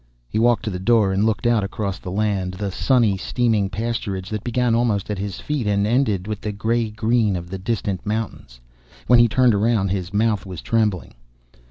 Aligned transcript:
He 0.27 0.39
walked 0.39 0.63
to 0.63 0.71
the 0.71 0.79
door 0.79 1.13
and 1.13 1.27
looked 1.27 1.45
out 1.45 1.63
across 1.63 1.99
the 1.99 2.09
land, 2.09 2.55
the 2.55 2.71
sunny, 2.71 3.17
steaming 3.17 3.69
pasturage 3.69 4.31
that 4.31 4.43
began 4.43 4.73
almost 4.73 5.11
at 5.11 5.19
his 5.19 5.39
feet 5.39 5.67
and 5.67 5.85
ended 5.85 6.25
with 6.25 6.41
the 6.41 6.51
gray 6.51 6.89
green 6.89 7.35
of 7.35 7.51
the 7.51 7.59
distant 7.59 8.03
mountains. 8.03 8.59
When 9.05 9.19
he 9.19 9.27
turned 9.27 9.53
around 9.53 9.89
his 9.89 10.11
mouth 10.11 10.43
was 10.43 10.63
trembling. 10.63 11.13